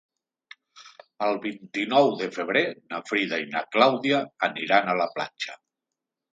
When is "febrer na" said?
2.39-3.03